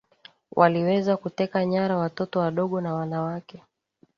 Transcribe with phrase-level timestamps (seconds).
[0.55, 3.63] Waliweza kuteka nyara watoto wadogo na wanawake